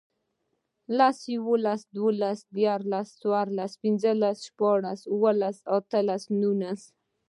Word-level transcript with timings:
لس, 0.97 1.17
یوولس, 1.33 1.81
دوولس, 1.95 2.39
دیرلس، 2.55 3.09
څورلس, 3.21 3.71
پنځلس, 3.83 4.37
شپاړس, 4.47 4.99
اووهلس, 5.11 5.57
اتهلس, 5.75 6.23
نونس 6.39 6.81